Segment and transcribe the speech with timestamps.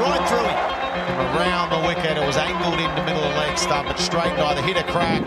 [0.00, 0.70] right through him.
[1.36, 4.62] Around the wicket, it was angled into middle of the leg stump, but straight either
[4.62, 5.22] hit a crack.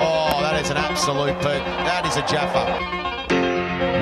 [0.00, 1.60] Oh, that is an absolute put.
[1.84, 2.64] That is a Jaffa.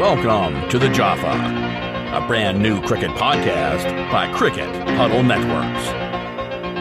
[0.00, 5.88] Welcome to the Jaffa, a brand new cricket podcast by Cricket Huddle Networks.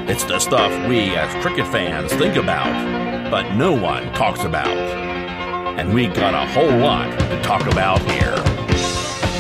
[0.10, 4.68] It's the stuff we as cricket fans think about, but no one talks about.
[4.68, 8.36] And we got a whole lot to talk about here.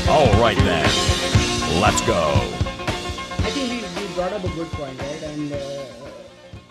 [0.09, 2.50] All right then, let's go.
[4.81, 5.23] Point, right?
[5.23, 5.85] And uh,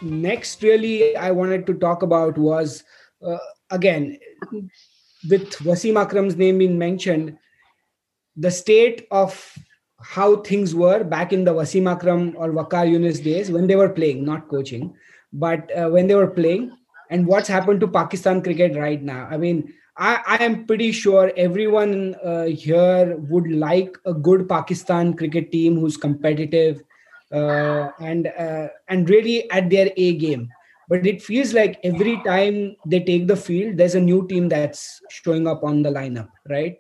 [0.02, 2.82] next, really, I wanted to talk about was
[3.24, 3.38] uh,
[3.70, 4.18] again
[5.28, 7.36] with Wasim Akram's name being mentioned,
[8.36, 9.38] the state of
[10.00, 13.90] how things were back in the Wasim Akram or Waqar Younis days when they were
[13.90, 14.94] playing, not coaching,
[15.32, 16.76] but uh, when they were playing,
[17.10, 19.28] and what's happened to Pakistan cricket right now.
[19.30, 25.14] I mean, I, I am pretty sure everyone uh, here would like a good Pakistan
[25.14, 26.82] cricket team who's competitive
[27.30, 30.50] and uh, and really at their A game.
[30.88, 35.00] But it feels like every time they take the field, there's a new team that's
[35.08, 36.78] showing up on the lineup, right?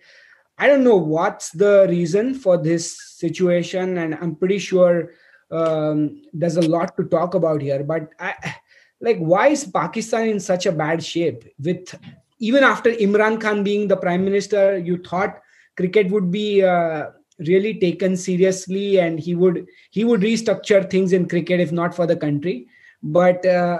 [0.58, 5.12] I don't know what's the reason for this situation, and I'm pretty sure
[5.50, 7.84] um, there's a lot to talk about here.
[7.84, 8.56] But I,
[9.00, 11.44] like, why is Pakistan in such a bad shape?
[11.58, 11.94] With
[12.40, 15.40] even after Imran Khan being the prime minister, you thought
[15.76, 17.10] cricket would be uh,
[17.46, 22.06] really taken seriously, and he would he would restructure things in cricket if not for
[22.06, 22.66] the country.
[23.02, 23.78] But uh,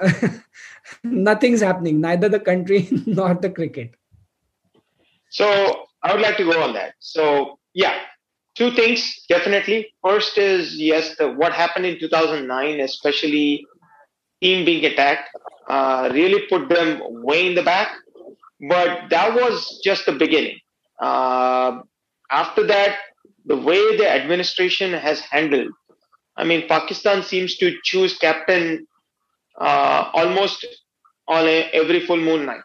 [1.02, 3.94] nothing's happening neither the country nor the cricket.
[5.30, 6.94] So i would like to go on that.
[6.98, 8.00] So yeah
[8.54, 9.94] two things definitely.
[10.04, 13.66] First is yes the, what happened in 2009 especially
[14.42, 15.28] team being attacked
[15.68, 17.92] uh, really put them way in the back.
[18.68, 20.58] But that was just the beginning.
[21.00, 21.80] Uh,
[22.30, 22.96] after that
[23.50, 25.72] the way the administration has handled
[26.36, 28.64] i mean pakistan seems to choose captain
[29.60, 30.66] uh, almost
[31.28, 32.62] on a, every full moon night.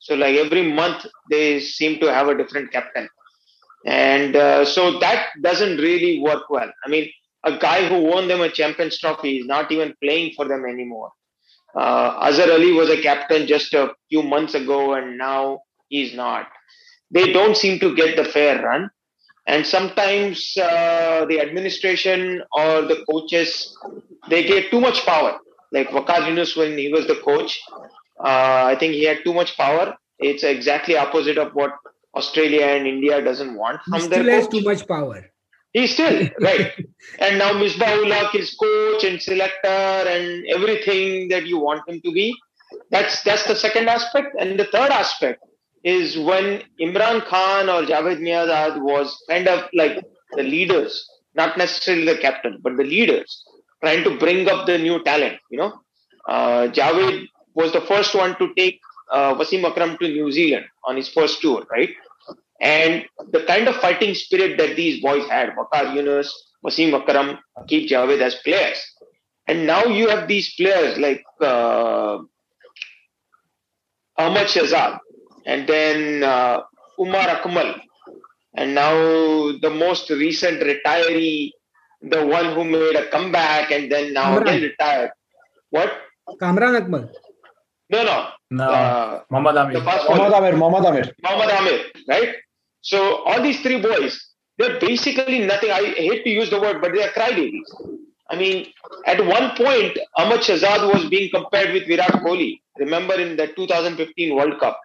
[0.00, 3.08] So like every month they seem to have a different captain,
[3.86, 6.70] and uh, so that doesn't really work well.
[6.84, 7.10] I mean,
[7.44, 11.10] a guy who won them a Champions Trophy is not even playing for them anymore.
[11.74, 16.48] Uh, Azhar Ali was a captain just a few months ago, and now he's not.
[17.10, 18.90] They don't seem to get the fair run,
[19.50, 23.76] and sometimes uh, the administration or the coaches
[24.28, 25.38] they get too much power
[25.72, 27.60] like Waqar Younis when he was the coach,
[28.18, 29.96] uh, I think he had too much power.
[30.18, 31.72] It's exactly opposite of what
[32.14, 34.52] Australia and India doesn't want from he their still has coach.
[34.54, 35.20] too much power
[35.72, 36.72] He still right,
[37.20, 42.12] and now Misbahul Haq is coach and selector and everything that you want him to
[42.12, 42.34] be.
[42.90, 45.44] That's that's the second aspect, and the third aspect
[45.82, 52.04] is when Imran Khan or Javed Miandad was kind of like the leaders, not necessarily
[52.04, 53.44] the captain, but the leaders
[53.82, 55.38] trying to bring up the new talent.
[55.50, 55.80] You know,
[56.28, 58.80] uh, Javed was the first one to take
[59.10, 61.90] uh, Wasim Akram to New Zealand on his first tour, right?
[62.60, 66.28] And the kind of fighting spirit that these boys had, Waqar Younis,
[66.64, 68.78] Wasim Akram, Aqib Javed as players.
[69.46, 72.18] And now you have these players like uh,
[74.18, 74.98] Ahmad Shahzad
[75.46, 76.62] and then uh,
[76.98, 77.80] Umar Akmal.
[78.54, 78.92] And now
[79.62, 81.52] the most recent retiree
[82.02, 84.48] the one who made a comeback and then now Kamran.
[84.48, 85.10] again retired.
[85.70, 85.90] What?
[86.40, 87.08] kamran akmal
[87.90, 88.16] No, no.
[88.50, 89.80] No, Uh, Muhammad Amir.
[89.82, 91.06] first Mohammad Amir, Mohammad Amir.
[91.22, 91.78] Muhammad Amir,
[92.08, 92.34] right?
[92.80, 94.14] So all these three boys,
[94.58, 95.70] they're basically nothing.
[95.70, 97.68] I hate to use the word, but they are crybabies.
[98.30, 98.66] I mean,
[99.06, 102.60] at one point, Ahmad Shahzad was being compared with Virat Kohli.
[102.78, 104.78] Remember in the 2015 World Cup.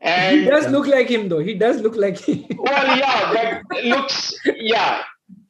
[0.00, 3.84] And he does look like him though he does look like him well, yeah, but
[3.84, 5.02] looks, yeah,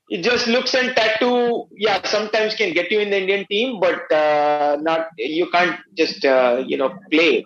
[0.09, 1.69] it just looks and tattoo.
[1.77, 6.25] Yeah, sometimes can get you in the Indian team, but uh, not you can't just
[6.25, 7.45] uh, you know play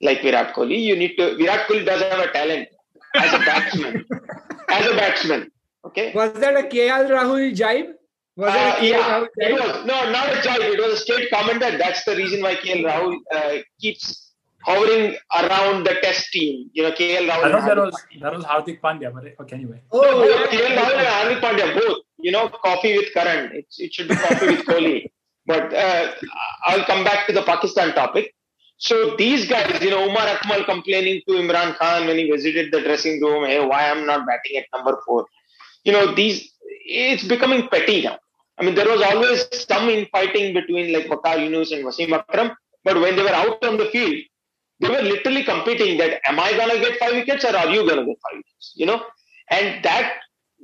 [0.00, 0.80] like Virat Kohli.
[0.80, 1.36] You need to.
[1.36, 2.68] Virat Kohli does have a talent
[3.14, 4.04] as a batsman.
[4.70, 5.50] as a batsman,
[5.84, 6.12] okay.
[6.14, 7.92] was that a KL Rahul jibe
[8.36, 9.60] was Uh, KL yeah, Rahul it jibe?
[9.60, 10.62] was no, not a child.
[10.62, 11.76] It was a straight commenter.
[11.78, 14.27] That's the reason why KL Rahul uh, keeps
[14.68, 16.70] hovering around the test team.
[16.72, 17.44] You know, KL Rahul.
[17.44, 19.80] I thought and that Hardik was that was Hardik Pandya, but okay, anyway.
[19.92, 20.52] No, oh both.
[20.52, 21.20] yeah, KL Rahul and yeah.
[21.20, 21.98] Hardik Pandya, both.
[22.18, 23.50] You know, coffee with Karan.
[23.54, 25.10] It's, it should be coffee with Kohli.
[25.46, 26.12] But uh,
[26.66, 28.34] I'll come back to the Pakistan topic.
[28.76, 32.80] So these guys, you know, Umar Akmal complaining to Imran Khan when he visited the
[32.80, 35.26] dressing room, hey, why I'm not batting at number four.
[35.84, 36.52] You know, these,
[36.84, 38.18] it's becoming petty now.
[38.56, 42.52] I mean, there was always some infighting between like Waqar Younis and Wasim Akram,
[42.84, 44.22] but when they were out on the field,
[44.80, 48.04] they were literally competing that am I gonna get five wickets or are you gonna
[48.04, 48.72] get five wickets?
[48.74, 49.02] You know,
[49.50, 50.14] and that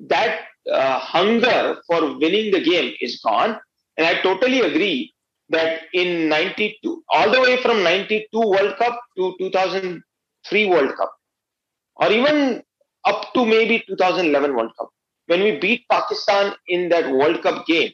[0.09, 0.41] that
[0.71, 3.59] uh, hunger for winning the game is gone.
[3.97, 5.15] And I totally agree
[5.51, 11.13] that in 92, all the way from 92 World Cup to 2003 World Cup,
[11.97, 12.63] or even
[13.05, 14.91] up to maybe 2011 World Cup,
[15.27, 17.93] when we beat Pakistan in that World Cup game,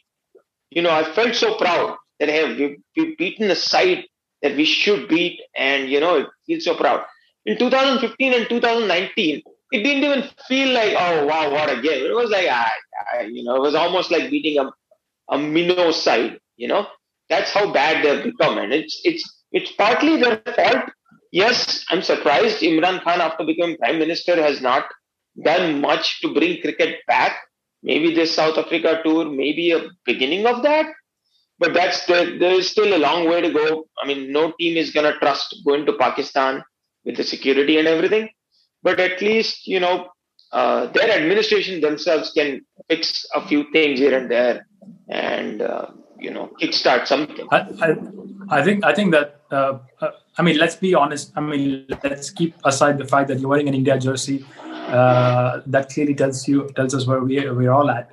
[0.71, 4.05] you know, I felt so proud that hey, we've, we've beaten a side
[4.43, 7.05] that we should beat, and you know, it feels so proud.
[7.47, 9.43] In 2015 and 2019,
[9.73, 12.07] it didn't even feel like, oh wow, what a game.
[12.07, 12.71] It was like, ah,
[13.15, 14.71] ah, you know, it was almost like beating a,
[15.35, 16.39] a minnow side.
[16.57, 16.87] You know,
[17.29, 20.91] that's how bad they've become, and it's it's it's partly their fault.
[21.33, 24.87] Yes, I'm surprised Imran Khan, after becoming prime minister, has not
[25.45, 27.37] done much to bring cricket back.
[27.83, 30.87] Maybe this South Africa tour, maybe a beginning of that.
[31.61, 33.87] But that's the, there is still a long way to go.
[34.03, 36.65] I mean, no team is gonna trust going to Pakistan
[37.05, 38.31] with the security and everything.
[38.83, 40.09] But at least you know
[40.53, 44.67] uh, their administration themselves can fix a few things here and there,
[45.11, 47.47] and uh, you know kickstart something.
[47.51, 51.31] I, I, I think I think that uh, uh, I mean let's be honest.
[51.37, 54.47] I mean let's keep aside the fact that you're wearing an India jersey.
[54.65, 58.11] Uh, that clearly tells you tells us where we we're all at.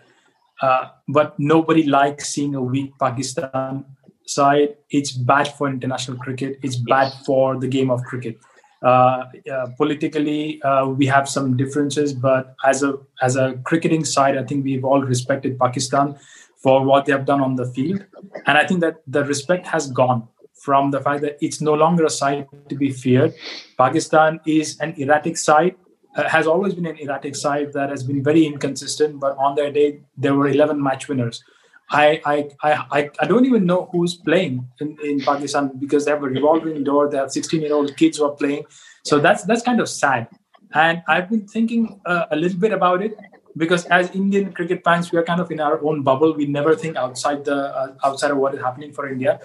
[0.61, 3.85] Uh, but nobody likes seeing a weak Pakistan
[4.25, 4.75] side.
[4.89, 6.59] It's bad for international cricket.
[6.63, 8.37] It's bad for the game of cricket.
[8.83, 12.93] Uh, uh, politically, uh, we have some differences, but as a
[13.23, 16.15] as a cricketing side, I think we've all respected Pakistan
[16.57, 18.05] for what they have done on the field,
[18.45, 22.05] and I think that the respect has gone from the fact that it's no longer
[22.05, 23.33] a side to be feared.
[23.77, 25.75] Pakistan is an erratic side.
[26.17, 29.71] Uh, has always been an erratic side that has been very inconsistent, but on their
[29.71, 31.43] day there were 11 match winners.
[31.91, 32.49] I, I,
[32.91, 36.83] I, I don't even know who's playing in, in Pakistan because they have a revolving
[36.83, 37.07] door.
[37.07, 38.65] They have 16 year old kids who are playing.
[39.03, 40.27] So that's that's kind of sad.
[40.73, 43.15] And I've been thinking uh, a little bit about it
[43.55, 46.33] because as Indian cricket fans, we are kind of in our own bubble.
[46.33, 49.39] We never think outside the uh, outside of what is happening for India.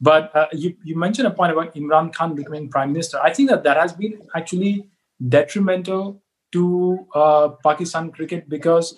[0.00, 3.18] But uh, you, you mentioned a point about Imran Khan becoming prime minister.
[3.18, 4.88] I think that that has been actually
[5.26, 6.22] detrimental
[6.52, 8.96] to uh, Pakistan cricket because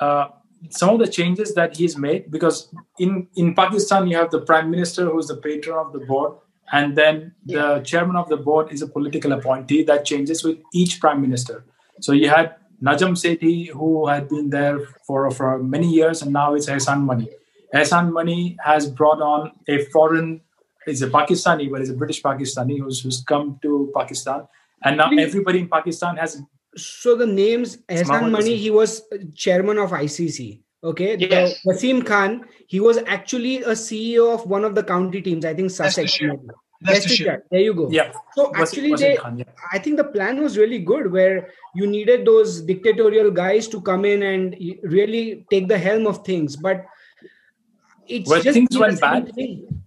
[0.00, 0.28] uh,
[0.70, 4.70] some of the changes that he's made because in in pakistan you have the prime
[4.70, 6.32] minister who's the patron of the board
[6.72, 11.00] and then the chairman of the board is a political appointee that changes with each
[11.00, 11.64] prime minister.
[12.00, 16.54] So you had najam sethi who had been there for for many years and now
[16.54, 17.28] it's ehsan mani.
[17.74, 20.40] Ehsan mani has brought on a foreign
[20.86, 24.46] is a pakistani but is a british pakistani who's, who's come to pakistan
[24.82, 26.42] and now everybody in pakistan has
[26.76, 29.02] so the names Ehsan Mani, he was
[29.34, 30.60] chairman of ICC.
[30.82, 31.62] Okay, yes.
[31.64, 35.44] the Wasim Khan, he was actually a CEO of one of the county teams.
[35.44, 36.20] I think Sussex.
[36.86, 37.44] Leicestershire.
[37.50, 37.88] There you go.
[37.90, 38.12] Yeah.
[38.34, 39.44] So actually, Wasim they, Khan, yeah.
[39.72, 44.04] I think the plan was really good, where you needed those dictatorial guys to come
[44.04, 46.56] in and really take the helm of things.
[46.56, 46.84] But
[48.06, 49.32] it's well, just things went bad.
[49.34, 49.83] Thing.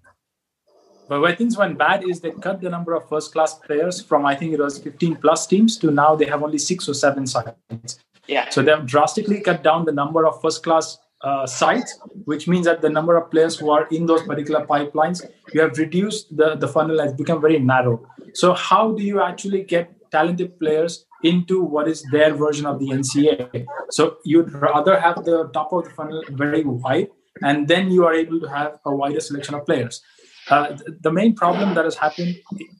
[1.07, 4.25] But where things went bad is they cut the number of first class players from
[4.25, 7.25] I think it was 15 plus teams to now they have only six or seven
[7.25, 8.00] sides.
[8.27, 8.50] Yeah.
[8.50, 12.65] So they have drastically cut down the number of first class uh, sites, which means
[12.65, 16.56] that the number of players who are in those particular pipelines, you have reduced the,
[16.56, 18.06] the funnel has become very narrow.
[18.33, 22.89] So how do you actually get talented players into what is their version of the
[22.89, 23.65] NCA?
[23.89, 27.10] So you'd rather have the top of the funnel very wide,
[27.41, 30.01] and then you are able to have a wider selection of players.
[30.50, 32.36] Uh, the main problem that has happened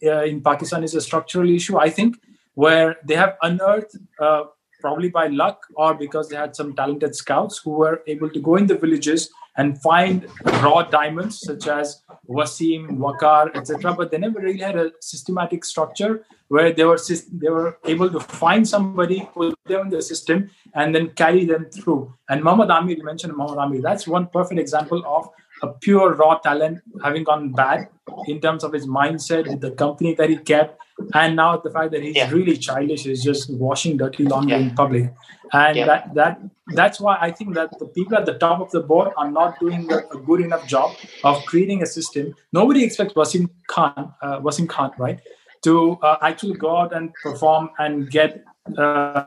[0.06, 2.18] uh, in Pakistan is a structural issue, I think,
[2.54, 4.44] where they have unearthed, uh,
[4.80, 8.56] probably by luck or because they had some talented scouts who were able to go
[8.56, 10.28] in the villages and find
[10.62, 13.94] raw diamonds such as Wasim, Waqar, etc.
[13.94, 17.00] But they never really had a systematic structure where they were
[17.34, 21.66] they were able to find somebody, put them in the system, and then carry them
[21.66, 22.14] through.
[22.30, 25.30] And Muhammad Amir, you mentioned Muhammad Amir, that's one perfect example of
[25.62, 27.88] a pure raw talent having gone bad
[28.28, 30.80] in terms of his mindset, the company that he kept,
[31.14, 32.30] and now the fact that he's yeah.
[32.32, 34.64] really childish is just washing dirty laundry yeah.
[34.64, 35.14] in public,
[35.54, 35.86] and yeah.
[35.86, 36.42] that that
[36.74, 39.60] that's why I think that the people at the top of the board are not
[39.60, 42.36] doing a, a good enough job of creating a system.
[42.52, 45.20] Nobody expects Wasim Khan, uh, Wasim Khan, right,
[45.64, 48.44] to uh, actually go out and perform and get
[48.78, 49.24] uh,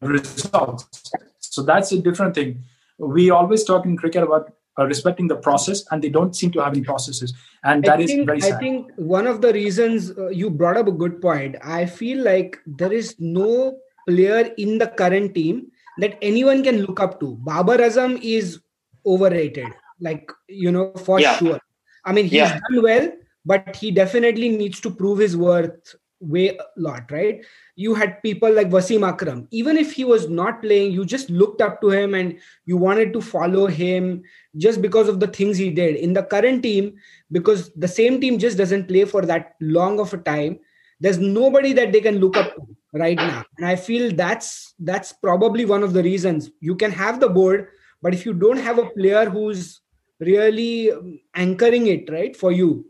[0.00, 1.12] results.
[1.38, 2.62] So that's a different thing.
[2.98, 6.62] We always talk in cricket about uh, respecting the process and they don't seem to
[6.62, 7.34] have any processes
[7.64, 8.54] and that I is think, very sad.
[8.54, 12.24] i think one of the reasons uh, you brought up a good point i feel
[12.24, 17.36] like there is no player in the current team that anyone can look up to
[17.50, 18.60] babar azam is
[19.06, 19.68] overrated
[20.00, 21.36] like you know for yeah.
[21.36, 21.60] sure
[22.04, 22.58] i mean he's yeah.
[22.68, 23.12] done well
[23.44, 27.44] but he definitely needs to prove his worth way a lot, right?
[27.80, 29.46] You had people like Wasim Akram.
[29.50, 33.12] Even if he was not playing, you just looked up to him and you wanted
[33.14, 34.22] to follow him
[34.56, 35.96] just because of the things he did.
[35.96, 36.96] In the current team,
[37.32, 40.58] because the same team just doesn't play for that long of a time,
[41.00, 43.44] there's nobody that they can look up to right now.
[43.56, 46.50] And I feel that's that's probably one of the reasons.
[46.60, 47.68] You can have the board,
[48.02, 49.80] but if you don't have a player who's
[50.20, 52.84] really um, anchoring it right for you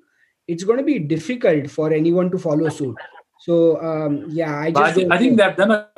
[0.49, 2.97] it's going to be difficult for anyone to follow suit
[3.41, 5.89] so um, yeah i just I think, I think they've done a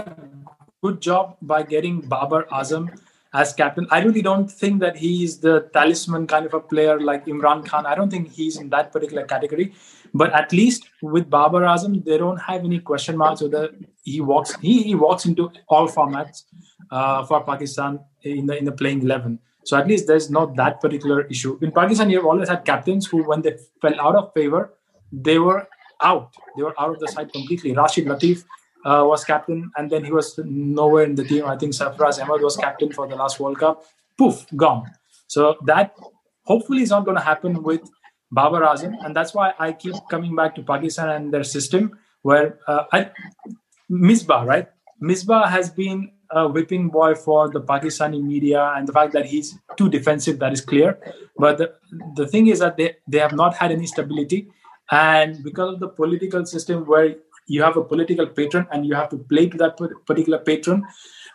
[0.82, 2.90] good job by getting babar azam
[3.34, 3.86] as captain.
[3.90, 7.86] I really don't think that he's the talisman kind of a player like imran khan.
[7.86, 9.72] I don't think he's in that particular category.
[10.12, 13.70] But at least with babar azam they don't have any question marks whether
[14.02, 16.42] he walks he, he walks into all formats
[16.90, 20.80] uh, for pakistan in the in the playing 11 so at least there's not that
[20.80, 21.58] particular issue.
[21.62, 24.74] In Pakistan, you've always had captains who, when they fell out of favor,
[25.12, 25.68] they were
[26.02, 26.34] out.
[26.56, 27.72] They were out of the side completely.
[27.72, 28.44] Rashid Latif
[28.84, 31.44] uh, was captain, and then he was nowhere in the team.
[31.46, 33.84] I think Sarfaraz Ahmed was captain for the last World Cup.
[34.18, 34.90] Poof, gone.
[35.26, 35.94] So that
[36.44, 37.80] hopefully is not going to happen with
[38.30, 42.58] Babar Azam, and that's why I keep coming back to Pakistan and their system, where
[42.66, 43.10] uh, I,
[43.90, 44.68] Misbah, right?
[45.02, 49.58] Misbah has been a whipping boy for the Pakistani media, and the fact that he's
[49.76, 50.98] too defensive, that is clear.
[51.36, 51.74] But the,
[52.16, 54.48] the thing is that they, they have not had any stability.
[54.92, 57.16] And because of the political system where
[57.48, 60.84] you have a political patron and you have to play to that particular patron,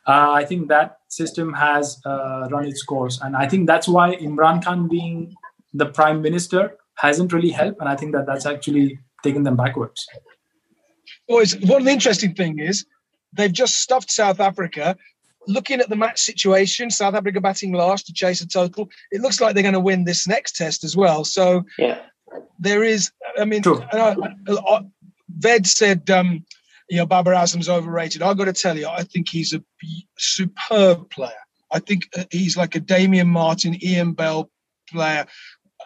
[0.07, 3.19] uh, I think that system has uh, run its course.
[3.21, 5.35] And I think that's why Imran Khan being
[5.73, 7.81] the prime minister hasn't really helped.
[7.81, 10.07] And I think that that's actually taken them backwards.
[11.27, 12.85] Well, one of the interesting thing is
[13.33, 14.97] They've just stuffed South Africa.
[15.47, 18.89] Looking at the match situation, South Africa batting last to chase a total.
[19.11, 21.23] It looks like they're going to win this next test as well.
[21.23, 21.99] So yeah.
[22.59, 24.15] There is, I mean, uh,
[24.47, 24.81] uh,
[25.29, 26.45] Ved said, um,
[26.89, 28.21] you know, Babar Azam's overrated.
[28.21, 29.63] I've got to tell you, I think he's a
[30.17, 31.31] superb player.
[31.71, 34.49] I think uh, he's like a Damien Martyn, Ian Bell
[34.89, 35.25] player,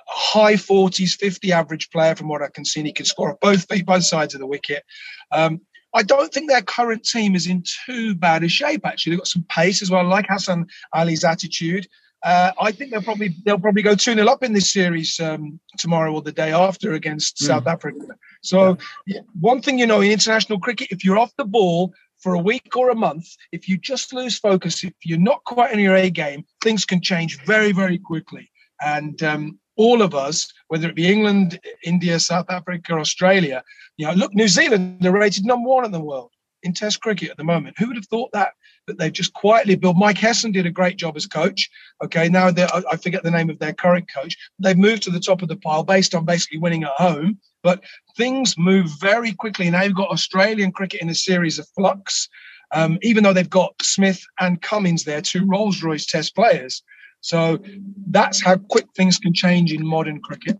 [0.07, 2.81] high 40s, 50 average player from what I can see.
[2.81, 4.83] And he can score both both sides of the wicket.
[5.31, 5.61] Um,
[5.93, 8.85] I don't think their current team is in too bad a shape.
[8.85, 10.05] Actually, they've got some pace as well.
[10.05, 11.87] I like Hassan Ali's attitude.
[12.23, 15.59] Uh, I think they'll probably they'll probably go two 0 up in this series um,
[15.77, 17.47] tomorrow or the day after against mm.
[17.47, 18.15] South Africa.
[18.41, 22.35] So yeah, one thing you know in international cricket, if you're off the ball for
[22.35, 25.79] a week or a month, if you just lose focus, if you're not quite in
[25.79, 28.51] your A game, things can change very very quickly.
[28.81, 33.63] And um, all of us, whether it be England, India, South Africa, Australia,
[33.97, 36.31] you know, look, New Zealand are rated number one in the world
[36.63, 37.77] in Test cricket at the moment.
[37.79, 38.53] Who would have thought that?
[38.87, 39.95] That they've just quietly built.
[39.95, 41.69] Mike Hesson did a great job as coach.
[42.03, 44.35] Okay, now I forget the name of their current coach.
[44.59, 47.37] They've moved to the top of the pile based on basically winning at home.
[47.63, 47.83] But
[48.17, 49.69] things move very quickly.
[49.69, 52.27] Now you've got Australian cricket in a series of flux.
[52.73, 56.81] Um, even though they've got Smith and Cummins there, two Rolls Royce Test players.
[57.21, 57.59] So
[58.07, 60.57] that's how quick things can change in modern cricket.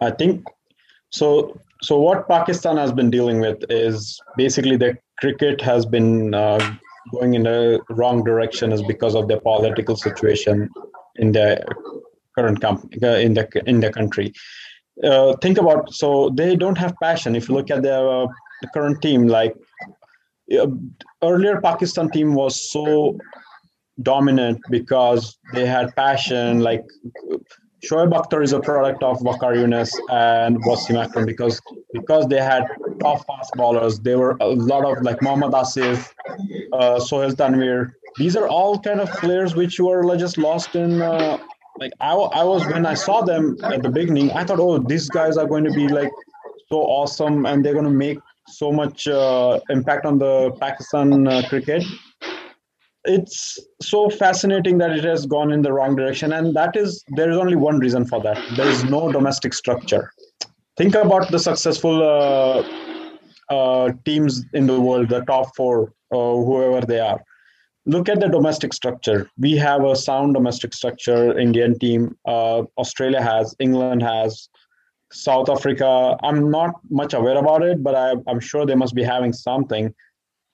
[0.00, 0.46] I think
[1.10, 1.60] so.
[1.82, 6.60] So what Pakistan has been dealing with is basically the cricket has been uh,
[7.12, 10.68] going in the wrong direction is because of the political situation
[11.16, 11.46] in the
[12.36, 14.32] current company uh, in the in the country.
[15.04, 16.08] Uh, think about so
[16.40, 17.36] they don't have passion.
[17.36, 18.26] If you look at the, uh,
[18.62, 19.54] the current team, like
[20.60, 20.66] uh,
[21.22, 23.16] earlier Pakistan team was so
[24.02, 26.60] dominant because they had passion.
[26.60, 26.84] Like
[27.84, 31.60] Shoaib Akhtar is a product of Waqar Younis and Wasim Akram because
[31.92, 32.64] because they had
[33.00, 33.98] top fast bowlers.
[33.98, 36.12] There were a lot of like Mohammad Asif,
[36.72, 37.92] uh, Sohail Tanvir.
[38.18, 41.02] These are all kind of players which were like, just lost in.
[41.02, 41.38] Uh,
[41.80, 45.08] like I, I was when I saw them at the beginning, I thought, oh, these
[45.08, 46.10] guys are going to be like
[46.68, 51.42] so awesome and they're going to make so much uh, impact on the Pakistan uh,
[51.48, 51.82] cricket
[53.04, 56.32] it's so fascinating that it has gone in the wrong direction.
[56.32, 58.44] And that is there is only one reason for that.
[58.48, 60.12] There is no domestic structure.
[60.76, 62.62] Think about the successful uh,
[63.52, 67.20] uh, teams in the world the top four uh, whoever they are.
[67.84, 69.28] Look at the domestic structure.
[69.38, 74.48] We have a sound domestic structure indian team uh, australia has england has
[75.12, 76.16] south africa.
[76.22, 79.92] I'm not much aware about it but I, i'm sure they must be having something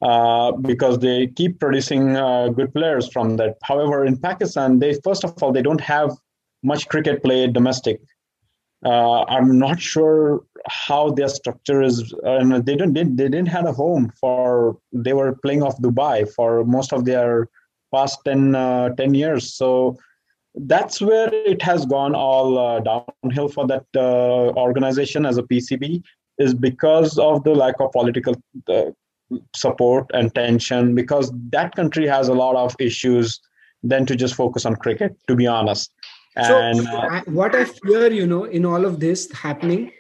[0.01, 3.57] uh, because they keep producing uh, good players from that.
[3.63, 6.11] However, in Pakistan, they first of all they don't have
[6.63, 8.01] much cricket played domestic.
[8.85, 13.67] Uh, I'm not sure how their structure is, and they don't they, they didn't have
[13.67, 17.49] a home for they were playing off Dubai for most of their
[17.93, 19.55] past 10, uh, 10 years.
[19.55, 19.99] So
[20.55, 26.03] that's where it has gone all uh, downhill for that organization as a PCB
[26.39, 28.35] is because of the lack of political
[28.69, 28.85] uh,
[29.55, 33.41] support and tension because that country has a lot of issues
[33.83, 35.93] than to just focus on cricket to be honest.
[36.37, 39.91] And so, uh, what i fear you know in all of this happening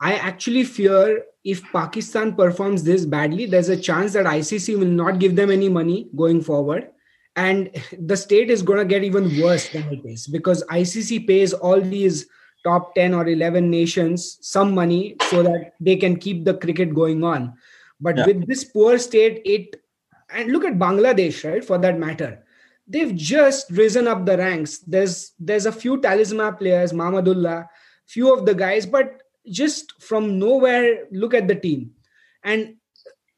[0.00, 5.18] i actually fear if pakistan performs this badly there's a chance that icc will not
[5.18, 6.88] give them any money going forward.
[7.36, 11.52] And the state is going to get even worse than it is because icc pays
[11.52, 12.26] all these
[12.64, 17.22] top 10 or 11 nations some money so that they can keep the cricket going
[17.22, 17.54] on
[18.00, 18.26] but yeah.
[18.26, 19.76] with this poor state it
[20.30, 22.44] and look at bangladesh right for that matter.
[22.86, 24.78] They've just risen up the ranks.
[24.78, 27.68] There's there's a few talisman players mahmudullah
[28.06, 31.92] few of the guys but just from nowhere look at the team.
[32.44, 32.76] And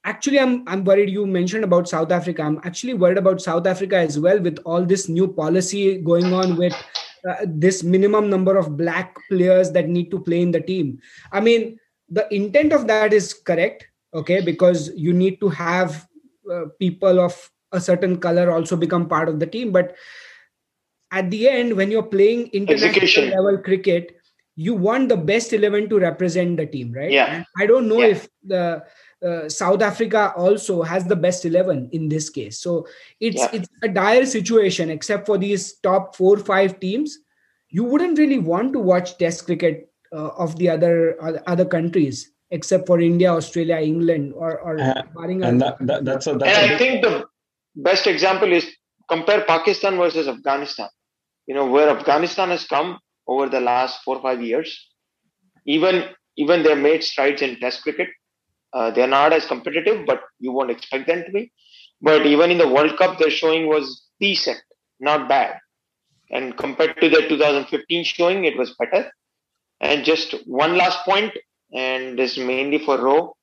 [0.05, 2.43] actually i'm i'm worried you mentioned about south africa.
[2.43, 6.57] I'm actually worried about south africa as well with all this new policy going on
[6.57, 6.75] with
[7.29, 10.99] uh, this minimum number of black players that need to play in the team.
[11.33, 16.07] I mean the intent of that is correct okay because you need to have
[16.53, 19.95] uh, people of a certain color also become part of the team but
[21.13, 23.31] at the end when you're playing international Execution.
[23.31, 24.17] level cricket
[24.57, 28.01] you want the best 11 to represent the team right yeah and i don't know
[28.01, 28.07] yeah.
[28.07, 28.83] if the
[29.25, 32.87] uh, south africa also has the best 11 in this case so
[33.21, 33.51] it's yeah.
[33.53, 37.19] it's a dire situation except for these top 4 5 teams
[37.69, 42.87] you wouldn't really want to watch test cricket uh, of the other other countries except
[42.87, 46.75] for india australia england or or uh, and that, that, that's a, that's and a
[46.75, 47.25] I think the
[47.77, 48.67] best example is
[49.11, 50.89] compare Pakistan versus Afghanistan.
[51.47, 54.71] You know where Afghanistan has come over the last four or five years.
[55.67, 56.05] Even
[56.37, 58.09] even they made strides in Test cricket.
[58.73, 61.53] Uh, they're not as competitive, but you won't expect them to be.
[62.01, 64.61] But even in the World Cup, their showing was decent,
[65.01, 65.59] not bad.
[66.31, 69.11] And compared to the 2015 showing, it was better.
[69.81, 71.37] And just one last point,
[71.75, 73.35] and is mainly for Ro.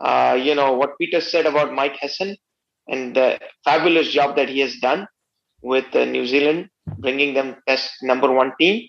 [0.00, 2.36] Uh, you know what Peter said about Mike Hesson
[2.88, 5.06] and the fabulous job that he has done
[5.62, 8.88] with uh, New Zealand, bringing them test number one team.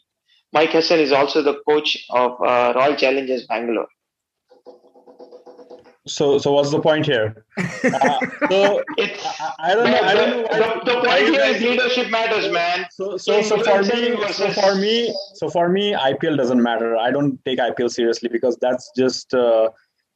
[0.54, 3.88] Mike Hesson is also the coach of uh, Royal Challengers Bangalore.
[6.08, 7.46] So, so what's the point here?
[7.86, 10.00] Uh, so it's, I, I, don't know.
[10.00, 10.84] I don't know.
[10.84, 12.86] The, the point here is leadership matters, man.
[12.92, 16.98] So, so, so for me, so for me, so for me, IPL doesn't matter.
[16.98, 19.34] I don't take IPL seriously because that's just.
[19.34, 19.70] Uh,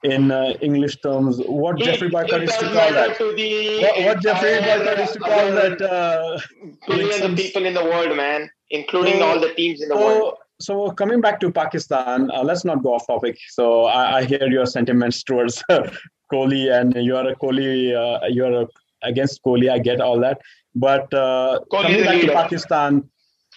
[0.04, 3.17] in uh, English terms, what it, Geoffrey Boycott used to call that.
[3.17, 5.82] To the, what, what Geoffrey Boycott used to call that.
[5.82, 6.39] Uh,
[6.88, 10.34] billion people in the world, man, including so, all the teams in the so, world.
[10.62, 13.38] So coming back to Pakistan, uh, let's not go off topic.
[13.50, 15.63] So I, I hear your sentiments towards
[16.32, 18.67] Kohli, and you are a Kohli, uh, you are
[19.02, 19.72] against Kohli.
[19.72, 20.41] I get all that,
[20.76, 23.10] but uh, coming back to Pakistan,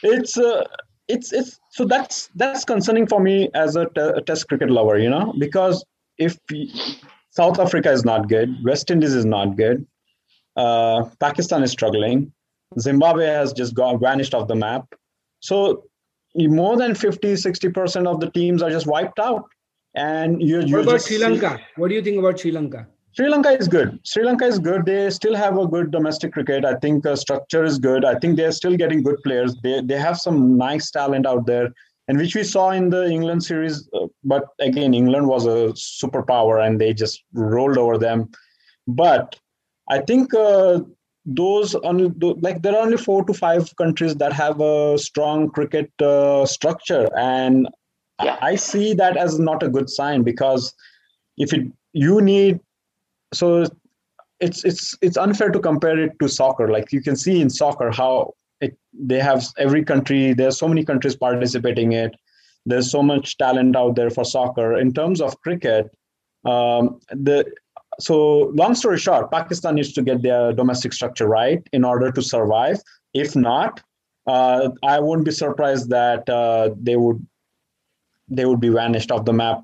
[0.02, 0.64] it's uh,
[1.08, 4.98] it's it's so that's that's concerning for me as a, t- a test cricket lover,
[4.98, 5.84] you know, because
[6.18, 6.38] if
[7.30, 9.86] South Africa is not good, West Indies is not good,
[10.56, 12.32] uh, Pakistan is struggling,
[12.78, 14.86] Zimbabwe has just gone vanished off the map.
[15.40, 15.84] So
[16.36, 19.44] more than 50, 60% of the teams are just wiped out.
[19.94, 21.58] And you What about Sri Lanka?
[21.58, 22.86] See, what do you think about Sri Lanka?
[23.14, 24.00] Sri Lanka is good.
[24.04, 24.86] Sri Lanka is good.
[24.86, 26.64] They still have a good domestic cricket.
[26.64, 28.06] I think the structure is good.
[28.06, 29.54] I think they're still getting good players.
[29.62, 31.74] They they have some nice talent out there
[32.08, 33.88] and which we saw in the England series.
[33.94, 38.30] Uh, but again, England was a superpower and they just rolled over them.
[38.86, 39.38] But
[39.88, 40.80] I think uh,
[41.24, 45.90] those only, like there are only four to five countries that have a strong cricket
[46.00, 47.68] uh, structure, and
[48.22, 48.38] yeah.
[48.40, 50.74] I see that as not a good sign because
[51.36, 52.60] if it you need
[53.32, 53.66] so
[54.40, 56.68] it's it's it's unfair to compare it to soccer.
[56.68, 60.84] Like you can see in soccer how it, they have every country there's so many
[60.84, 62.14] countries participating in it
[62.64, 65.90] there's so much talent out there for soccer in terms of cricket
[66.44, 67.44] um, the
[68.00, 72.22] so long story short pakistan needs to get their domestic structure right in order to
[72.22, 72.78] survive.
[73.14, 73.82] If not
[74.26, 77.24] uh, i wouldn't be surprised that uh, they would
[78.28, 79.62] they would be vanished off the map.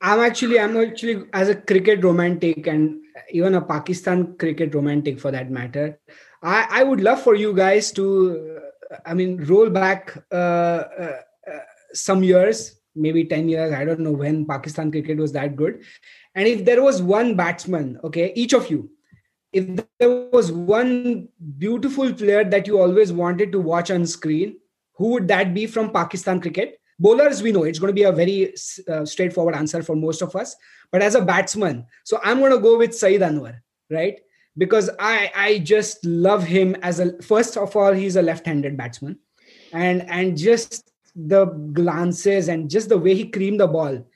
[0.00, 5.30] I'm actually i'm actually as a cricket romantic and even a pakistan cricket romantic for
[5.30, 5.98] that matter
[6.42, 8.60] I, I would love for you guys to,
[9.04, 11.58] I mean, roll back uh, uh, uh,
[11.92, 13.72] some years, maybe 10 years.
[13.72, 15.82] I don't know when Pakistan cricket was that good.
[16.34, 18.90] And if there was one batsman, okay, each of you,
[19.52, 21.28] if there was one
[21.58, 24.58] beautiful player that you always wanted to watch on screen,
[24.94, 26.80] who would that be from Pakistan cricket?
[26.98, 28.54] Bowlers, we know it's going to be a very
[28.88, 30.56] uh, straightforward answer for most of us.
[30.90, 33.58] But as a batsman, so I'm going to go with Saeed Anwar,
[33.90, 34.18] right?
[34.56, 39.18] because I I just love him as a first of all he's a left-handed batsman,
[39.72, 44.06] and and just the glances and just the way he creamed the ball,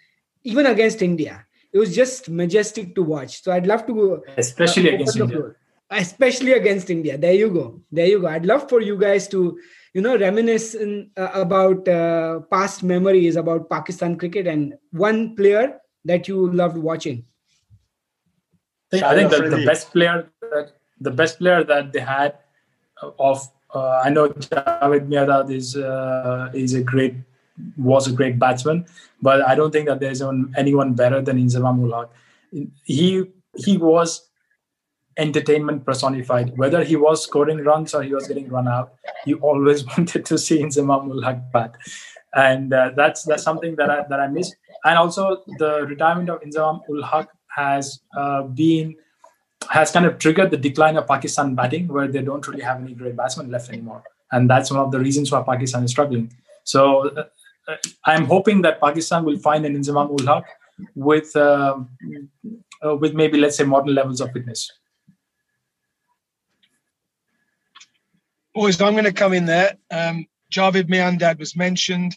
[0.45, 1.47] even against India.
[1.73, 3.43] It was just majestic to watch.
[3.43, 5.37] So I'd love to, especially uh, against India.
[5.37, 5.57] Floor.
[5.91, 7.17] Especially against India.
[7.17, 7.81] There you go.
[7.91, 8.29] There you go.
[8.29, 9.59] I'd love for you guys to,
[9.95, 15.79] you know, reminisce in, uh, about uh, past memories about Pakistan cricket and one player
[16.05, 17.25] that you loved watching.
[18.93, 22.39] I think that the best player that the best player that they had
[23.19, 27.14] of uh, I know Javed Miandad is uh, is a great
[27.76, 28.87] was a great batsman,
[29.20, 30.22] but I don't think that there's
[30.56, 32.11] anyone better than Inzamam ul Haq.
[32.85, 33.24] He
[33.56, 34.28] he was
[35.16, 36.56] entertainment personified.
[36.56, 38.94] Whether he was scoring runs or he was getting run out,
[39.26, 41.76] you always wanted to see Inzamam ul Haq bat,
[42.35, 44.54] and uh, that's that's something that I that I miss.
[44.85, 48.96] And also the retirement of Inzamam ul Haq has uh, been
[49.68, 52.94] has kind of triggered the decline of Pakistan batting, where they don't really have any
[52.94, 56.33] great batsmen left anymore, and that's one of the reasons why Pakistan is struggling.
[56.64, 57.25] So uh,
[58.05, 60.44] I'm hoping that Pakistan will find an Inzamam ul Haq
[60.94, 61.79] with uh,
[62.85, 64.70] uh, with maybe let's say modern levels of fitness.
[68.55, 69.77] Boys, I'm going to come in there.
[69.90, 72.16] Um, Javed Miandad was mentioned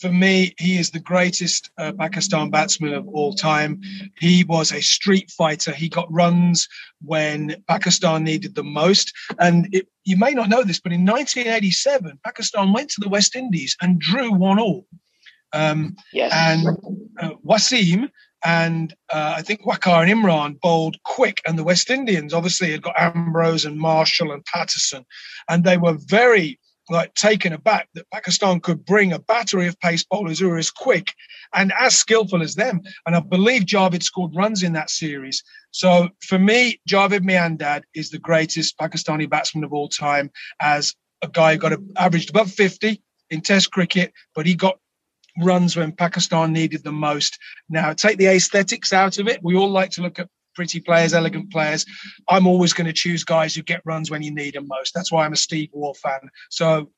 [0.00, 3.80] for me, he is the greatest uh, Pakistan batsman of all time.
[4.18, 5.72] He was a street fighter.
[5.72, 6.68] He got runs
[7.02, 9.12] when Pakistan needed them most.
[9.38, 13.36] And it, you may not know this, but in 1987, Pakistan went to the West
[13.36, 14.86] Indies and drew one all.
[15.52, 16.32] Um, yes.
[16.34, 16.66] And
[17.20, 18.10] uh, Wasim
[18.44, 22.82] and uh, I think Waqar and Imran bowled quick, and the West Indians obviously had
[22.82, 25.06] got Ambrose and Marshall and Patterson,
[25.48, 30.04] and they were very like taken aback that Pakistan could bring a battery of pace
[30.04, 31.14] bowlers who are as quick
[31.54, 32.80] and as skillful as them.
[33.06, 35.42] And I believe Javed scored runs in that series.
[35.70, 41.28] So for me, Javed Miandad is the greatest Pakistani batsman of all time as a
[41.28, 44.78] guy who got a, averaged above 50 in Test cricket, but he got
[45.42, 47.38] runs when Pakistan needed them most.
[47.68, 49.42] Now, take the aesthetics out of it.
[49.42, 51.84] We all like to look at pretty players, elegant players.
[52.28, 54.94] I'm always going to choose guys who get runs when you need them most.
[54.94, 56.30] That's why I'm a Steve Waugh fan.
[56.50, 56.90] So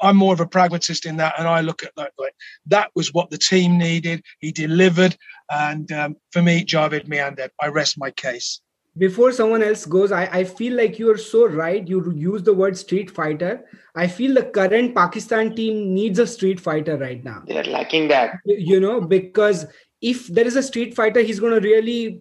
[0.00, 2.34] I'm more of a pragmatist in that, and I look at that like
[2.66, 4.22] that was what the team needed.
[4.40, 5.16] He delivered,
[5.50, 7.50] and um, for me, Javed Miandad.
[7.60, 8.60] I rest my case.
[8.98, 11.86] Before someone else goes, I, I feel like you are so right.
[11.86, 13.66] You use the word street fighter.
[13.94, 17.42] I feel the current Pakistan team needs a street fighter right now.
[17.46, 18.38] They're lacking that.
[18.46, 19.66] You know, because
[20.00, 22.18] if there is a street fighter, he's going to really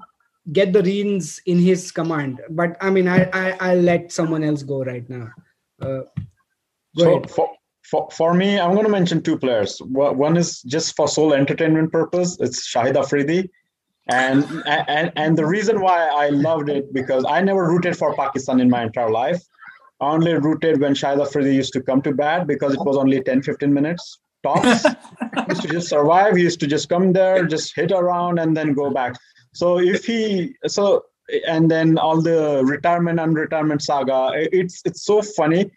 [0.52, 2.42] get the reins in his command.
[2.50, 5.30] But I mean, I, I I'll let someone else go right now.
[5.82, 6.02] Uh,
[6.98, 7.30] go so ahead.
[7.30, 7.52] For,
[7.84, 9.80] for, for me, I'm going to mention two players.
[9.80, 12.38] One is just for sole entertainment purpose.
[12.40, 13.50] It's Shahid Afridi.
[14.08, 18.60] And, and and the reason why I loved it because I never rooted for Pakistan
[18.60, 19.42] in my entire life.
[20.00, 23.22] I only rooted when Shahid Afridi used to come to bat because it was only
[23.22, 24.84] 10, 15 minutes tops.
[25.36, 26.36] he used to just survive.
[26.36, 29.16] He used to just come there, just hit around, and then go back.
[29.56, 31.06] So if he so
[31.48, 35.72] and then all the retirement and retirement saga, it's it's so funny.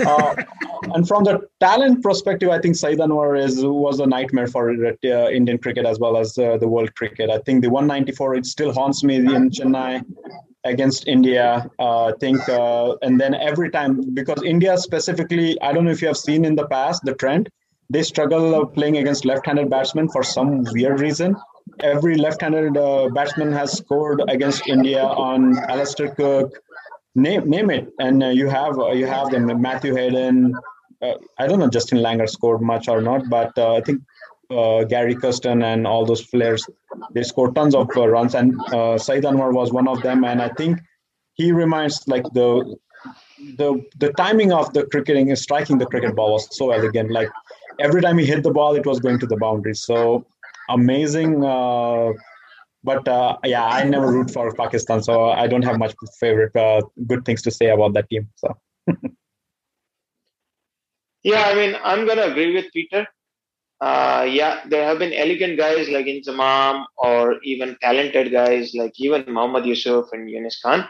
[0.00, 0.34] uh,
[0.94, 5.28] and from the talent perspective, I think Saeed Anwar is was a nightmare for uh,
[5.30, 7.30] Indian cricket as well as uh, the world cricket.
[7.30, 10.02] I think the 194 it still haunts me in Chennai
[10.64, 11.70] against India.
[11.78, 16.00] Uh, I think, uh, and then every time because India specifically, I don't know if
[16.00, 17.50] you have seen in the past the trend.
[17.90, 21.36] They struggle playing against left-handed batsmen for some weird reason
[21.80, 26.58] every left-handed uh, batsman has scored against India on Alastair Cook.
[27.14, 29.46] Name name it, and uh, you have uh, you have them.
[29.60, 30.54] Matthew Hayden.
[31.00, 34.02] Uh, I don't know Justin Langer scored much or not, but uh, I think
[34.50, 36.66] uh, Gary Kirsten and all those players
[37.12, 38.54] they scored tons of runs, and
[39.00, 40.24] Saeed Anwar was one of them.
[40.24, 40.80] And I think
[41.34, 42.76] he reminds like the
[43.56, 47.10] the the timing of the cricketing, is striking the cricket ball was so elegant.
[47.10, 47.30] Like
[47.80, 49.74] every time he hit the ball, it was going to the boundary.
[49.74, 50.26] So
[50.68, 51.44] amazing.
[51.44, 52.12] Uh,
[52.84, 56.80] but uh, yeah, I never root for Pakistan, so I don't have much favorite uh,
[57.06, 58.28] good things to say about that team.
[58.36, 58.56] So.
[61.22, 63.06] yeah, I mean, I'm gonna agree with Peter.
[63.80, 69.24] Uh, yeah, there have been elegant guys like Inzamam or even talented guys like even
[69.32, 70.88] Mohammad Yusuf and Yunus Khan.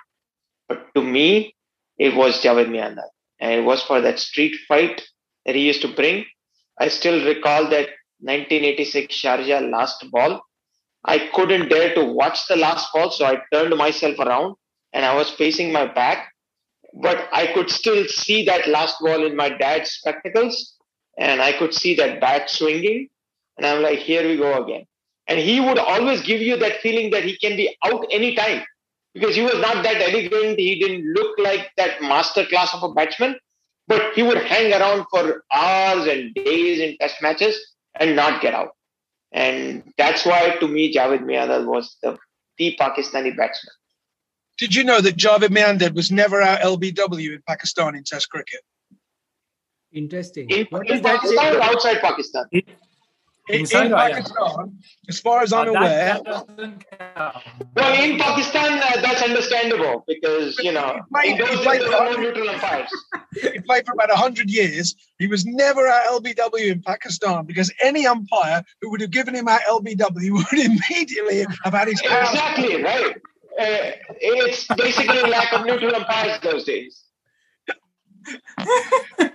[0.68, 1.54] But to me,
[1.98, 3.10] it was Javed Miandad.
[3.40, 5.06] And it was for that street fight
[5.44, 6.24] that he used to bring.
[6.80, 7.88] I still recall that
[8.20, 10.40] 1986 Sharjah last ball.
[11.04, 14.56] I couldn't dare to watch the last ball, so I turned myself around
[14.92, 16.32] and I was facing my back.
[16.94, 20.74] But I could still see that last ball in my dad's spectacles,
[21.18, 23.08] and I could see that bat swinging.
[23.56, 24.84] And I'm like, here we go again.
[25.28, 28.64] And he would always give you that feeling that he can be out anytime
[29.14, 30.58] because he was not that elegant.
[30.58, 33.36] He didn't look like that master class of a batsman,
[33.86, 38.54] but he would hang around for hours and days in test matches and not get
[38.54, 38.70] out.
[39.32, 42.16] And that's why, to me, Javed Miandad was the,
[42.56, 43.74] the Pakistani batsman.
[44.56, 48.60] Did you know that Javed Miandad was never out LBW in Pakistan in Test cricket?
[49.92, 50.50] Interesting.
[50.50, 52.44] In, in Pakistan outside Pakistan?
[53.48, 56.20] In, in Pakistan, as far as I'm aware.
[56.26, 62.50] well, in Pakistan, uh, that's understandable because, you know, he, played, he, played for, neutral
[62.50, 62.90] umpires.
[63.40, 64.94] he played for about 100 years.
[65.18, 69.48] He was never at LBW in Pakistan because any umpire who would have given him
[69.48, 72.00] at LBW would immediately have had his.
[72.00, 73.16] Exactly, right.
[73.58, 77.04] Uh, it's basically lack of neutral umpires those days.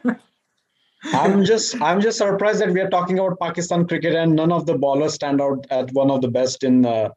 [1.12, 4.66] I'm just I'm just surprised that we are talking about Pakistan cricket and none of
[4.66, 6.86] the ballers stand out at one of the best in.
[6.86, 7.10] Uh,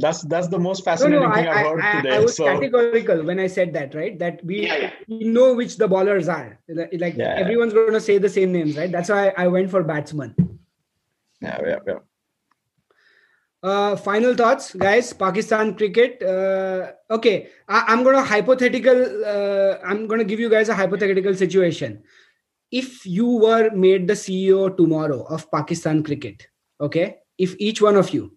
[0.00, 2.16] that's that's the most fascinating no, no, thing I, have heard I, today.
[2.16, 2.44] I was so.
[2.44, 4.18] categorical when I said that, right?
[4.18, 4.90] That we, yeah.
[5.06, 6.58] we know which the ballers are.
[6.68, 7.36] Like yeah.
[7.36, 8.90] everyone's going to say the same names, right?
[8.90, 10.34] That's why I went for batsman.
[11.40, 11.98] Yeah, yeah, yeah.
[13.62, 15.12] Uh, final thoughts, guys.
[15.12, 16.20] Pakistan cricket.
[16.20, 19.24] Uh, okay, I, am gonna hypothetical.
[19.24, 22.02] Uh, I'm gonna give you guys a hypothetical situation
[22.70, 26.46] if you were made the CEO tomorrow of Pakistan cricket,
[26.80, 28.32] okay, if each one of you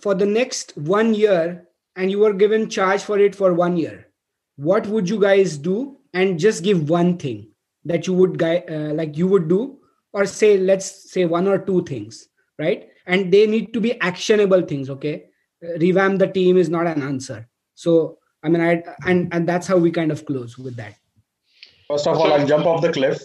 [0.00, 4.08] for the next one year and you were given charge for it for one year,
[4.56, 5.98] what would you guys do?
[6.14, 7.48] And just give one thing
[7.84, 9.78] that you would guy uh, like you would do,
[10.12, 12.88] or say let's say one or two things, right?
[13.06, 15.24] And they need to be actionable things, okay?
[15.78, 17.48] Revamp the team is not an answer.
[17.74, 20.94] So I mean, I and and that's how we kind of close with that.
[21.88, 23.22] First of all, I'll jump off the cliff.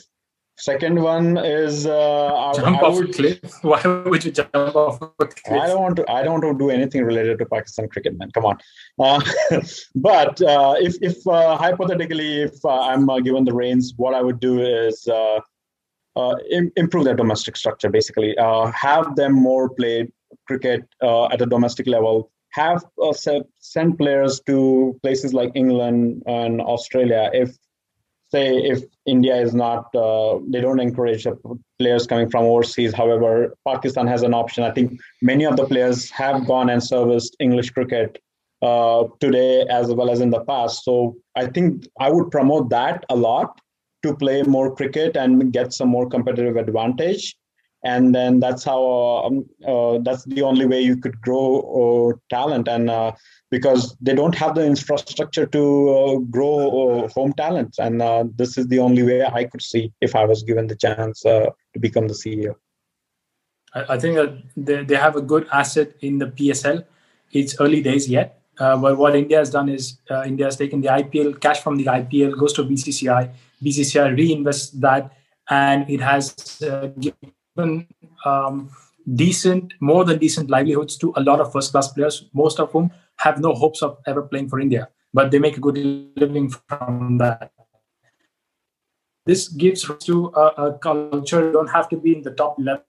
[0.59, 3.39] Second one is uh, jump I, off would, a cliff.
[3.61, 5.61] Why would you jump off a cliff?
[5.61, 6.11] I don't want to.
[6.11, 8.31] I don't want to do anything related to Pakistan cricket, man.
[8.31, 8.57] Come on.
[8.99, 9.21] Uh,
[9.95, 14.21] but uh, if, if uh, hypothetically, if uh, I'm uh, given the reins, what I
[14.23, 15.07] would do is
[16.49, 17.91] Im- improve their domestic structure.
[17.91, 18.35] Basically,
[18.73, 20.11] have them more play
[20.47, 22.31] cricket at a domestic level.
[22.53, 22.83] Have
[23.59, 27.55] send players to places like England and Australia if
[28.29, 31.25] say if India is not, uh, they don't encourage
[31.79, 32.93] players coming from overseas.
[32.93, 34.63] However, Pakistan has an option.
[34.63, 38.21] I think many of the players have gone and serviced English cricket
[38.61, 40.83] uh, today as well as in the past.
[40.83, 43.61] So I think I would promote that a lot
[44.03, 47.35] to play more cricket and get some more competitive advantage
[47.83, 48.81] and then that's how
[49.25, 51.47] um, uh, that's the only way you could grow
[51.81, 53.11] uh, talent and uh,
[53.49, 57.79] because they don't have the infrastructure to uh, grow uh, home talents.
[57.79, 58.01] And
[58.37, 61.53] this is the only way i could see if i was given the chance to
[61.79, 62.55] become the ceo
[63.73, 66.83] i, think that they, have a good asset in the psl
[67.31, 71.39] it's early days yet but what india has done is india has taken the ipl
[71.39, 73.31] cash from the ipl goes to bcci
[73.63, 75.13] bcci reinvests that
[75.49, 76.33] and it has
[76.99, 77.87] given
[78.25, 78.69] um,
[79.15, 82.91] decent, more than decent livelihoods to a lot of first class players, most of whom
[83.17, 85.77] have no hopes of ever playing for India, but they make a good
[86.15, 87.51] living from that.
[89.25, 91.45] This gives to a, a culture.
[91.45, 92.83] You don't have to be in the top level,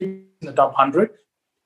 [0.00, 1.10] in the top 100,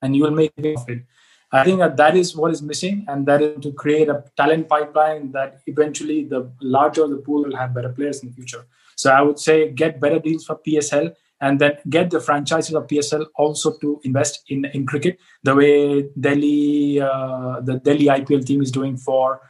[0.02, 1.04] and you will make it.
[1.50, 4.68] I think that that is what is missing, and that is to create a talent
[4.68, 8.66] pipeline that eventually the larger the pool will have better players in the future.
[8.96, 12.86] So I would say get better deals for PSL and then get the franchises of
[12.86, 18.62] PSL also to invest in, in cricket the way Delhi uh, the Delhi IPL team
[18.62, 19.40] is doing for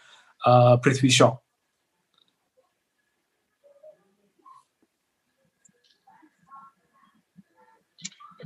[0.44, 1.38] uh, Prithvi Shaw.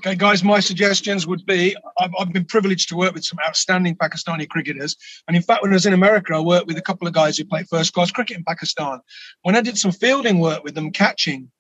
[0.05, 3.95] Okay, guys, my suggestions would be I've, I've, been privileged to work with some outstanding
[3.95, 4.97] Pakistani cricketers.
[5.29, 7.39] And in fact, when I was in America, I worked with a couple of guys
[7.39, 8.99] who played first class cricket in Pakistan.
[9.43, 11.53] When I did some fielding work with them, catching,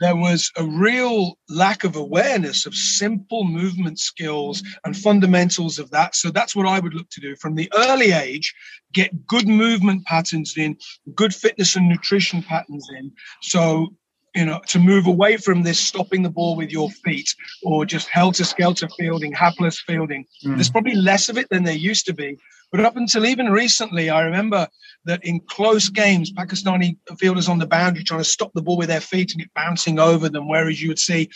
[0.00, 6.14] there was a real lack of awareness of simple movement skills and fundamentals of that.
[6.14, 8.54] So that's what I would look to do from the early age,
[8.92, 10.76] get good movement patterns in,
[11.14, 13.12] good fitness and nutrition patterns in.
[13.42, 13.94] So,
[14.38, 18.06] you know, to move away from this stopping the ball with your feet or just
[18.06, 20.24] helter skelter fielding, hapless fielding.
[20.46, 20.54] Mm.
[20.54, 22.38] There's probably less of it than there used to be.
[22.70, 24.68] But up until even recently, I remember
[25.06, 28.88] that in close games, Pakistani fielders on the boundary trying to stop the ball with
[28.88, 31.30] their feet and it bouncing over them, whereas you would see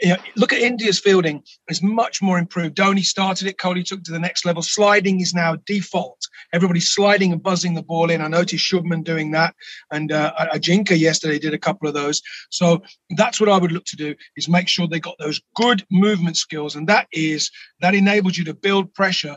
[0.00, 2.76] you know, look at India's fielding; it's much more improved.
[2.76, 4.62] Dhoni started it, Kohli took to the next level.
[4.62, 6.20] Sliding is now default.
[6.52, 8.20] Everybody's sliding and buzzing the ball in.
[8.20, 9.54] I noticed Shubman doing that,
[9.90, 12.22] and uh, Ajinkya yesterday did a couple of those.
[12.50, 12.82] So
[13.16, 16.36] that's what I would look to do: is make sure they got those good movement
[16.36, 19.36] skills, and that is that enables you to build pressure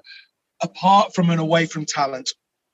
[0.62, 2.30] apart from and away from talent.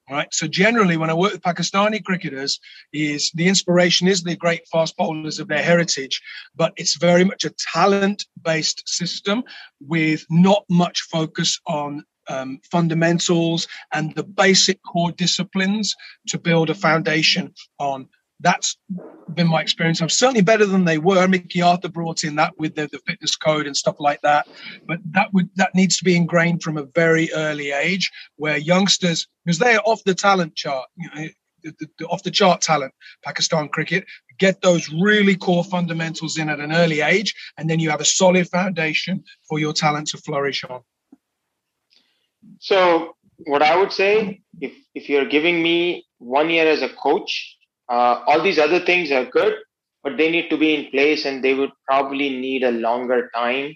[0.10, 0.34] Right.
[0.34, 2.60] So generally, when I work with Pakistani cricketers,
[2.92, 6.20] is the inspiration is the great fast bowlers of their heritage,
[6.56, 9.44] but it's very much a talent-based system
[9.80, 15.96] with not much focus on um, fundamentals and the basic core disciplines
[16.28, 18.08] to build a foundation on
[18.40, 18.78] that's
[19.34, 20.02] been my experience.
[20.02, 21.28] I'm certainly better than they were.
[21.28, 24.48] Mickey Arthur brought in that with the, the fitness code and stuff like that.
[24.88, 29.28] But that would that needs to be ingrained from a very early age, where youngsters,
[29.46, 31.28] because they are off the talent chart, you know,
[31.64, 34.06] the, the, off the chart talent, Pakistan cricket,
[34.38, 38.06] get those really core fundamentals in at an early age, and then you have a
[38.06, 40.82] solid foundation for your talent to flourish on.
[42.60, 47.58] So, what I would say, if if you're giving me one year as a coach,
[47.90, 49.56] uh, all these other things are good,
[50.04, 53.74] but they need to be in place and they would probably need a longer time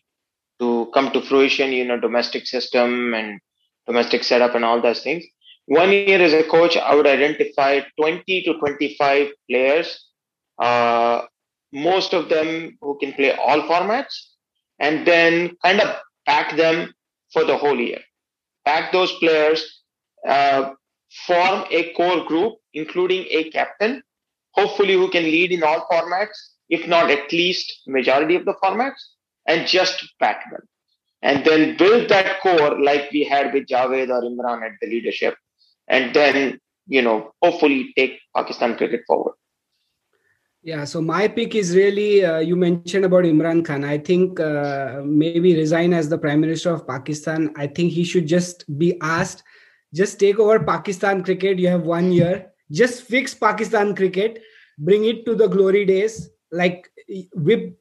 [0.60, 3.39] to come to fruition, you know, domestic system and
[3.88, 5.23] domestic setup and all those things.
[5.65, 10.10] One year as a coach, I would identify 20 to 25 players,
[10.60, 11.23] uh,
[11.71, 14.13] most of them who can play all formats,
[14.80, 15.95] and then kind of
[16.28, 16.93] pack them
[17.32, 17.99] for the whole year.
[18.65, 19.82] Pack those players,
[20.28, 20.73] uh,
[21.28, 24.02] form a core group, including a captain,
[24.52, 26.38] hopefully who can lead in all formats,
[26.69, 29.02] if not at least majority of the formats,
[29.47, 30.62] and just back them.
[31.21, 35.36] And then build that core like we had with Javed or Imran at the leadership.
[35.88, 39.36] And then, you know, hopefully take Pakistan cricket forward.
[40.63, 43.84] Yeah, so my pick is really uh, you mentioned about Imran Khan.
[43.84, 47.54] I think uh, maybe resign as the Prime Minister of Pakistan.
[47.58, 49.43] I think he should just be asked
[49.93, 51.60] just take over Pakistan cricket.
[51.60, 52.51] You have one year.
[52.71, 54.41] Just fix Pakistan cricket,
[54.79, 56.89] bring it to the glory days, like
[57.36, 57.77] whip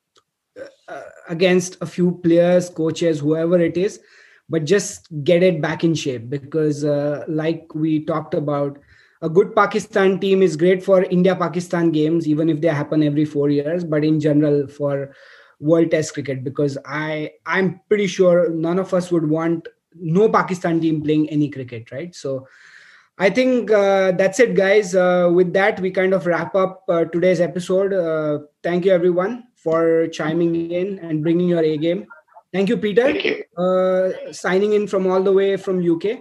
[0.88, 4.00] uh, against a few players, coaches, whoever it is,
[4.50, 8.78] but just get it back in shape because, uh, like we talked about,
[9.22, 13.24] a good Pakistan team is great for India Pakistan games, even if they happen every
[13.24, 15.14] four years, but in general for
[15.60, 20.80] World Test cricket, because I I'm pretty sure none of us would want no Pakistan
[20.80, 22.14] team playing any cricket, right?
[22.14, 22.46] So
[23.18, 24.94] I think uh, that's it, guys.
[24.94, 27.92] Uh, with that, we kind of wrap up uh, today's episode.
[27.92, 32.06] Uh, thank you, everyone, for chiming in and bringing your A game.
[32.52, 33.44] Thank you, Peter, Thank you.
[33.56, 36.18] Uh, signing in from all the way from UK.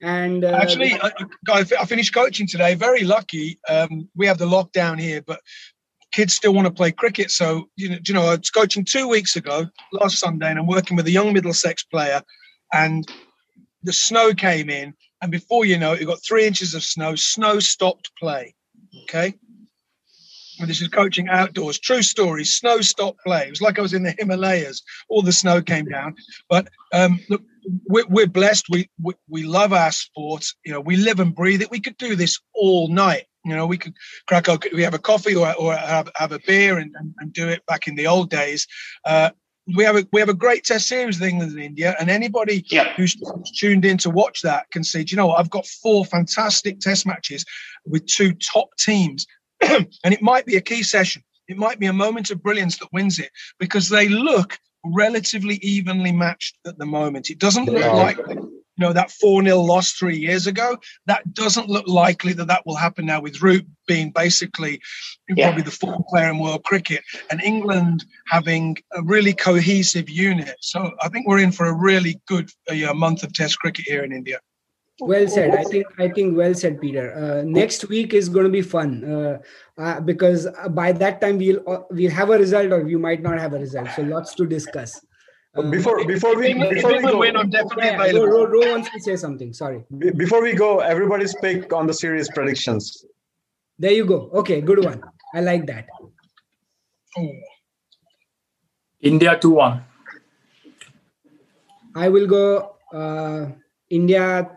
[0.00, 1.10] And uh, actually, I,
[1.48, 2.74] I finished coaching today.
[2.74, 3.58] Very lucky.
[3.68, 5.40] Um, we have the lockdown here, but
[6.12, 7.30] kids still want to play cricket.
[7.30, 10.66] So you know, you know, I was coaching two weeks ago, last Sunday, and I'm
[10.66, 12.22] working with a young Middlesex player
[12.74, 13.08] and
[13.82, 17.14] the snow came in, and before you know it, you got three inches of snow.
[17.14, 18.54] Snow stopped play.
[19.04, 19.34] Okay.
[20.60, 21.78] And this is coaching outdoors.
[21.78, 22.44] True story.
[22.44, 23.46] Snow stopped play.
[23.46, 24.82] It was like I was in the Himalayas.
[25.08, 26.14] All the snow came down.
[26.48, 27.42] But um, look,
[27.86, 28.66] we're, we're blessed.
[28.70, 30.46] We, we we love our sport.
[30.64, 31.70] You know, we live and breathe it.
[31.70, 33.24] We could do this all night.
[33.44, 33.94] You know, we could
[34.26, 34.46] crack.
[34.72, 37.66] We have a coffee or, or have, have a beer and, and, and do it
[37.66, 38.66] back in the old days.
[39.04, 39.30] Uh,
[39.76, 42.64] we have a we have a great test series with England and India, and anybody
[42.68, 42.92] yeah.
[42.96, 43.16] who's
[43.56, 45.04] tuned in to watch that can see.
[45.04, 45.40] Do you know what?
[45.40, 47.44] I've got four fantastic test matches
[47.86, 49.26] with two top teams,
[49.60, 51.22] and it might be a key session.
[51.48, 56.12] It might be a moment of brilliance that wins it because they look relatively evenly
[56.12, 57.30] matched at the moment.
[57.30, 58.18] It doesn't look like
[58.76, 62.76] you know that 4-0 loss three years ago that doesn't look likely that that will
[62.76, 64.80] happen now with root being basically
[65.28, 65.46] yeah.
[65.46, 70.56] probably the fourth player in world cricket and england having a really cohesive unit.
[70.60, 74.04] So i think we're in for a really good uh, month of test cricket here
[74.04, 74.38] in india.
[75.00, 75.50] Well said.
[75.56, 77.06] I think i think well said peter.
[77.14, 79.38] Uh, next week is going to be fun uh,
[79.76, 83.38] uh, because by that time we'll uh, we'll have a result or we might not
[83.40, 83.88] have a result.
[83.96, 85.04] So lots to discuss
[85.56, 88.10] uh, before before we before we go, win, I'm definitely yeah.
[88.10, 89.52] Ro, Ro, Ro wants to say something.
[89.52, 89.84] Sorry.
[90.16, 93.04] Before we go, everybody speak on the series predictions.
[93.78, 94.30] There you go.
[94.34, 95.02] Okay, good one.
[95.34, 95.86] I like that.
[99.00, 99.84] India two one.
[101.94, 103.46] I will go uh,
[103.90, 104.50] India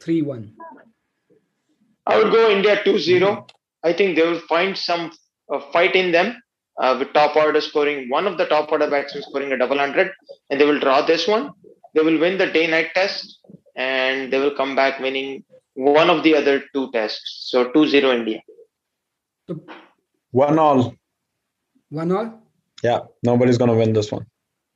[0.00, 0.54] three one.
[2.06, 3.48] I will go India 2-0.
[3.84, 5.12] I think they will find some
[5.52, 6.41] uh, fight in them
[6.78, 10.12] uh, with top order scoring one of the top order batsmen scoring a double hundred,
[10.50, 11.52] and they will draw this one.
[11.94, 13.38] They will win the day night test,
[13.76, 15.44] and they will come back winning
[15.74, 17.48] one of the other two tests.
[17.50, 18.40] So 2-0 India.
[20.30, 20.94] One all.
[21.90, 22.42] One all.
[22.82, 24.26] Yeah, nobody's gonna win this one.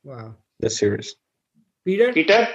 [0.03, 0.35] Wow.
[0.59, 1.15] This series.
[1.85, 2.13] Peter.
[2.13, 2.47] Peter.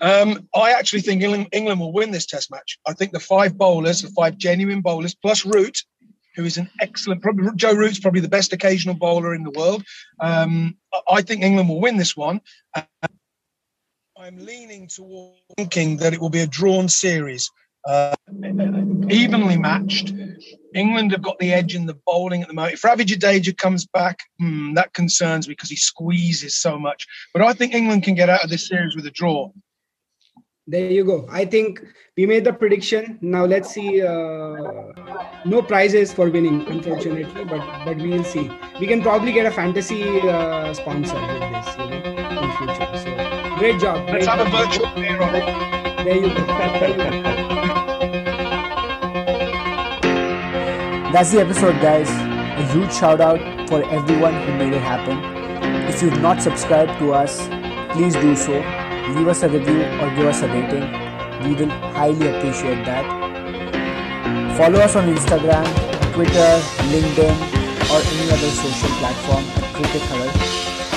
[0.00, 2.78] Um, I actually think England, England will win this Test match.
[2.86, 5.78] I think the five bowlers, the five genuine bowlers, plus Root,
[6.36, 7.22] who is an excellent.
[7.22, 9.84] Probably, Joe Root's probably the best occasional bowler in the world.
[10.20, 10.76] Um,
[11.10, 12.40] I think England will win this one.
[12.74, 12.82] Uh,
[14.18, 17.50] I'm leaning toward thinking that it will be a drawn series,
[17.86, 18.14] uh,
[19.10, 20.12] evenly matched.
[20.74, 22.74] England have got the edge in the bowling at the moment.
[22.74, 27.06] If Ravi Jadeja comes back, hmm, that concerns me because he squeezes so much.
[27.32, 29.50] But I think England can get out of this series with a draw.
[30.68, 31.28] There you go.
[31.30, 31.80] I think
[32.16, 33.18] we made the prediction.
[33.20, 34.02] Now let's see.
[34.02, 34.92] Uh,
[35.44, 38.50] no prizes for winning, unfortunately, but but we will see.
[38.80, 42.88] We can probably get a fantasy uh, sponsor with this, you know, in future.
[42.98, 43.10] So
[43.58, 44.08] great job.
[44.10, 44.48] Let's great have job.
[44.48, 45.46] a virtual beer on it.
[46.04, 46.46] There you go.
[46.80, 47.10] There you go.
[51.12, 52.10] That's the episode, guys.
[52.10, 53.38] A huge shout out
[53.68, 55.22] for everyone who made it happen.
[55.86, 57.46] If you've not subscribed to us,
[57.94, 58.85] please do so.
[59.14, 60.82] Leave us a review or give us a rating.
[61.44, 63.04] We will highly appreciate that.
[64.58, 65.64] Follow us on Instagram,
[66.12, 66.50] Twitter,
[66.90, 67.36] LinkedIn,
[67.86, 70.32] or any other social platform at Cricket Huddle.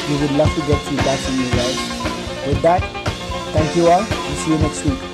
[0.09, 2.47] We would love to get feedback from you guys.
[2.47, 2.81] With that,
[3.53, 5.08] thank you all and see you next week.